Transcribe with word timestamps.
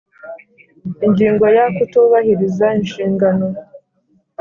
Ingingo 1.05 1.45
ya 1.55 1.65
kutubahiriza 1.75 2.67
inshingano 2.79 3.45